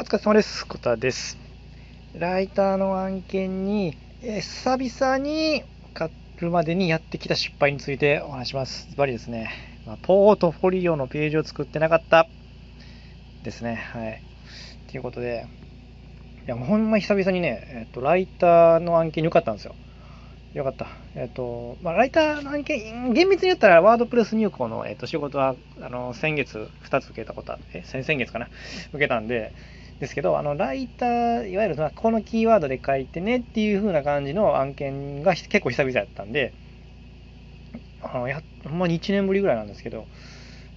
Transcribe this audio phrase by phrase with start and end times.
[0.00, 0.66] お疲れ様です。
[0.66, 1.36] コタです。
[2.14, 8.88] ライターの案件に、え久々に買るまでにやってきた失敗についてお話します。
[8.88, 9.50] ズバリですね、
[9.84, 12.26] まあポートフォリオのページを作ってなかった
[13.44, 13.74] ですね。
[13.74, 14.22] はい。
[14.90, 15.46] ということで、
[16.46, 19.74] いや、ほんま久々にね、えっと、ライターの案件に受かったんですよ。
[20.54, 20.86] よかった。
[21.14, 28.48] えっ、と、まあ、ライターの案件、厳密に言ったら、ワードプレス入稿の、えっと仕事は、あの、先月2つ受けたことあえ、先々月かな、
[28.94, 29.52] 受けたんで、
[30.00, 36.54] ですけど、あの、ライター、いわゆる、このキーワードで書いてねっていう風な感じの案件が結構久々やったんで、
[38.00, 40.08] あの、や、ほんまに1年ぶりぐらいなんですけど、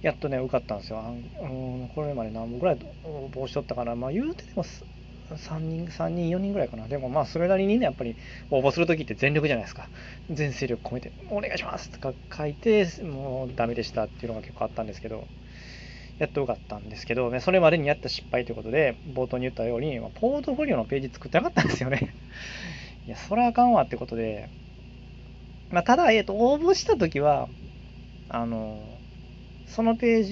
[0.02, 1.00] やっとね、受かったんですよ。
[1.00, 1.12] あ
[1.48, 3.96] のこれまで何本ぐらい応募しとったかな。
[3.96, 4.64] まあ、言うてでも
[5.36, 6.88] 3人、3人、4人ぐらいかな。
[6.88, 8.16] でもまあ、それなりにね、やっぱり
[8.50, 9.90] 応募するときって全力じゃないですか。
[10.30, 15.28] 全勢力込めて、お願いしますとか書いて、もうダメでしたっていうのが結構あったんですけど、
[16.18, 22.14] やっと受かったんですけど、ね、それまでにやった失敗ということで、冒頭に言ったように、ポートフォリオのページ作ってなかったんですよね。
[23.06, 24.50] いや、それはあかんわってことで、
[25.70, 27.48] まあ、ただ、えっと、応募したときは、
[28.28, 29.02] あの、
[29.66, 30.24] そのペー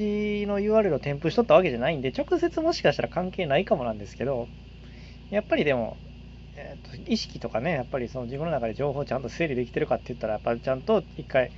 [0.42, 4.50] ジの URL を添付しとったわけじゃないんで、直接もしかしたら関係ないかもなんですけど、
[5.30, 6.00] やっぱりでも、
[6.56, 11.52] えーと意識とかね、やっぱりその自分の中で情報をちゃんと整理できてるかって言ったら、やっぱりちゃんと一回、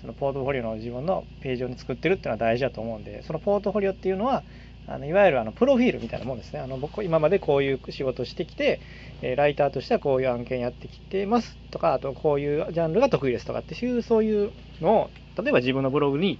[0.00, 4.42] そのポートフォリオの自分のページを作ってるっていうのは大事だと思うんで、そのポートフォリオっていうのは、
[4.88, 6.60] あのいわゆるあのプロフィールみたいなもんですね。
[6.60, 8.80] あの僕、今までこういう仕事してきて、
[9.22, 15.10] えライターとしてはこういう案件やってきてますとか、あとこういうジャンルが得意ですとかっていう、そういうのを、
[15.42, 16.38] 例えば自分のブログに、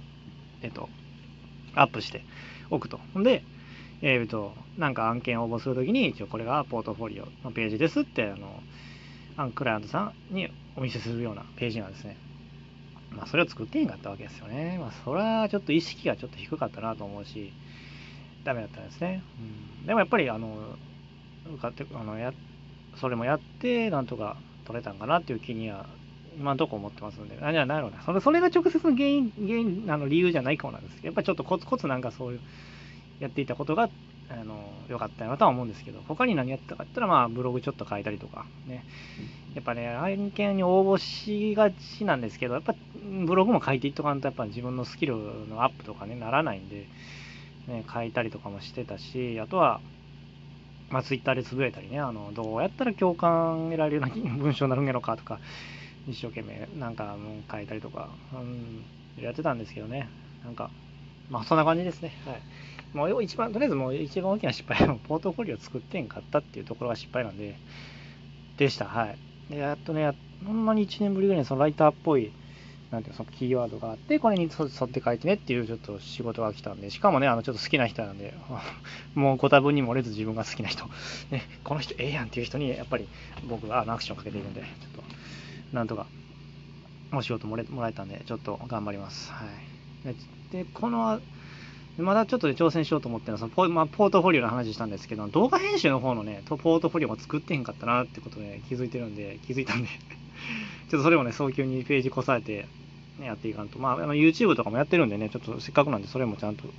[0.61, 0.87] えっと、
[1.75, 2.23] アップして
[2.69, 2.99] おくと。
[3.17, 3.43] んで、
[4.01, 8.61] えー、と、なんか案件を応募するときに、一応これがポートフォリオのページですって、あの、
[9.35, 12.17] あのクライアントさんにお見せするようなページなんですね。
[13.11, 14.77] まあ、それを作ってへんかったわけですよね。
[14.79, 17.51] まあ、それはちょっと意識がちょっと低かったなと思うし、
[18.43, 19.23] ダメだったんですね。
[19.39, 20.57] うん、でもやっぱり、あの、
[21.53, 22.33] 受かって、あの、や、
[22.95, 25.85] それもやって、なんとか取れたんかなっていう気には、
[26.37, 28.01] 今のとこ思ってますんで、あ、じゃ、なんやろうな。
[28.01, 32.41] それ、それが直接の原因、原因、あの、理由じゃないかもなんですけど、やっぱちょっとコツコツなんかそういう、
[33.19, 33.89] やっていたことが、
[34.29, 34.55] あの、
[34.89, 38.83] 良かったなとは思うんですけど、他に何やったかって言ったら、まあ、ブログちょっと書いたりとか、ね。
[39.55, 42.75] やっぱね、案件に応募しがちなんですけど、やっぱ、
[43.25, 45.15] ブログも書いていっとかんと、やっぱ自分のスキル
[45.47, 46.85] のアップとかね、ならないんで、
[47.67, 49.79] ね、書いたりとかもしてたし、あとは、
[50.89, 55.39] まあ、ツイッターでつぶやいたりね、あの、どうやったら共感得られるような文章になるんやろかとか、
[56.07, 57.17] 一生懸命なんか
[57.51, 58.85] 書いたりとか、うん、
[59.21, 60.09] やってたんですけどね、
[60.45, 60.69] なんか、
[61.29, 62.13] まあそんな感じですね。
[62.25, 62.41] はい。
[62.93, 67.55] もう一番、とりあえずもう一番大きな失敗は、 ポートフォリオ作ってんかったっていうところが失敗なんで、
[68.57, 68.85] でした。
[68.85, 69.17] はい。
[69.51, 70.13] で、やっとね、
[70.45, 72.31] ほんまに1年ぶりぐらいにそのライターっぽい、
[72.91, 78.33] なんていうの、そのキーワードがあって、これに沿って書いてねっていうちょっと仕事が来たんで、しかもね、あの、ちょっと好きな人なんで、
[79.13, 80.85] もうご多分に漏れず自分が好きな人、
[81.31, 83.07] ね、この人ええやんっていう人に、やっぱり
[83.49, 85.03] 僕がアクションかけているんで、ちょっと、
[85.73, 86.07] なんとか、
[87.13, 89.31] お仕事もれもらえたんで、ちょっと頑張ります。
[89.31, 90.13] はい。
[90.51, 91.21] で、でこの、
[91.97, 99.89] まだちょっと、ね、挑戦しようと思ってのはそのポ,、まあ、ポートフォリオの話したんですけど、動画編集の方のね、ポートフォリオも作ってへんかったなってことで、気づいてるんで、気づいたんで、
[100.89, 102.67] ちょっとそれもね、早急にページ越されて、
[103.17, 103.79] ね、やっていかんと。
[103.79, 106.73] まあ、あの YouTube とかもやってるんでね、ちょっとせっかくなんで、それもちゃんと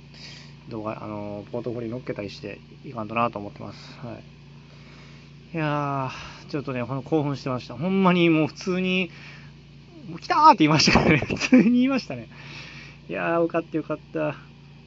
[0.69, 3.99] 動画、あの、ポートフォリオに載っけたりしていかんとなと思ってます。
[3.99, 4.23] はい。
[5.53, 7.75] いやー、ちょっとね、ほん興奮してました。
[7.75, 9.09] ほんまにもう普通に、
[10.07, 11.17] もう来たーって言いましたからね。
[11.27, 12.29] 普通に言いましたね。
[13.09, 14.37] いやー、受かってよかった。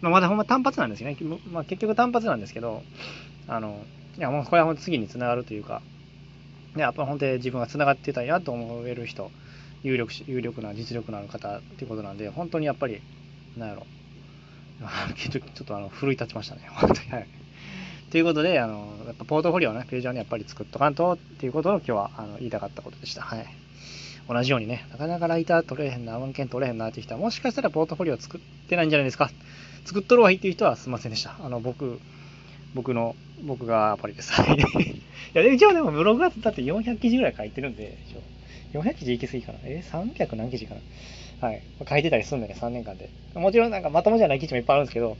[0.01, 1.17] まあ、まだほんま単発なんですよね。
[1.47, 2.85] まあ、結局単発なんですけど、
[3.47, 3.87] あの、
[4.19, 5.83] いや、もうこれはほん次につながるというか、
[6.75, 9.31] ね、やっぱ本当に自分がつながってたんやと思える人、
[9.83, 13.01] 有力有力な実力のある方っていうことなんで、本当にやっぱり、
[13.57, 13.87] なんやろ、
[15.17, 17.11] ちょちょっとあの奮い立ちましたね、 本当に。
[17.11, 17.27] はい。
[18.11, 23.23] ということで、あの、やっぱポートフォリオね、ページはね、やっぱり作っとかんとっていうことを今日はあの言いたかったことでした。
[23.23, 23.47] はい。
[24.29, 29.31] 同じようにね、なかなかライター取れへんな、案件取れへんなって人は、もしかしたらポートフォリオ作ってないんじゃないですか。
[29.85, 31.37] 作っとるわいっていう人はすいませんでした。
[31.41, 32.01] あの、僕、
[32.75, 34.33] 僕の、僕がやっぱりです。
[34.33, 34.57] はい。
[34.59, 35.05] い
[35.35, 38.23] や、で一応でもブログはだって400記事ぐらい書いてるんで、一応
[38.73, 39.59] 400記事いきすぎかな？
[39.65, 40.83] え、300何記事かな？
[41.41, 41.65] はい。
[41.89, 43.13] 書いてたりするんだね、3年間で。
[43.35, 45.19] もちろんなんかまともじゃない記事もいっぱいあるんですけど、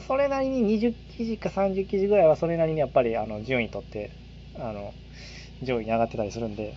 [0.00, 4.12] それなりに20記事か30記事ぐらいはそれなりにやっぱりあの順位取って、
[4.54, 4.94] あの、
[5.62, 6.76] 上位に上がってたりするんで、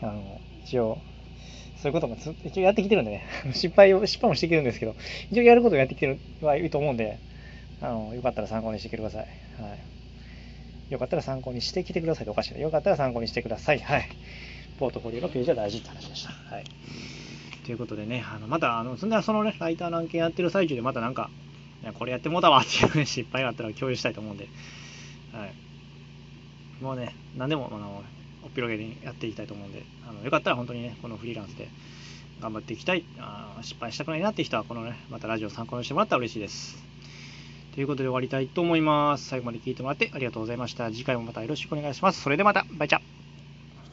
[0.00, 1.02] あの、一応、
[1.76, 4.96] そういうこともず一応やってきてるんでね、 失敗を、失敗もしてきてるんですけど、
[5.30, 7.20] 一応やることをやってきてるはいいと思うんで、
[7.82, 9.26] あの、よかったら参考にしてきてください。
[9.60, 10.92] はい。
[10.92, 12.60] よかったら参考にしてきてくださいっておかしいな。
[12.60, 13.80] よかったら参考にしてください。
[13.80, 14.08] はい。
[14.78, 16.32] ポートフォリオのページは大事って話でした。
[16.32, 16.64] はい。
[17.64, 21.30] ということでね、あのまた、あのそんなそのね、ライターの案件やってる最中で、またなんか、
[21.98, 24.48] これやってもうたわっていう、ね、失敗があったら共有したいと思うんで、
[25.32, 26.82] はい。
[26.82, 28.04] もうね、何でも、あの、
[28.44, 31.68] おっぴろげにやっていきたいと思うんで、あのよかったら本当にね、このフリーランスで
[32.40, 36.91] 頑張っていきたい、あ失敗したくないなって人は、このね、またラジオ参考にしてもらったら嬉しいです。
[37.72, 39.26] ということで終わりたいと思います。
[39.26, 40.90] 最後まで聞いてもらってありがとうございました。
[40.90, 42.20] 次回もまたよろしくお願いします。
[42.20, 43.01] それではまた、バイチャ